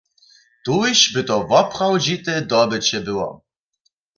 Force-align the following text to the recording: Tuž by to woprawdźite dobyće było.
Tuž 0.63 0.97
by 1.13 1.21
to 1.27 1.37
woprawdźite 1.51 2.33
dobyće 2.51 2.99
było. 3.07 3.29